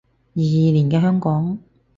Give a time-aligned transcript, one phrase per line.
[0.33, 1.59] 二二年嘅香港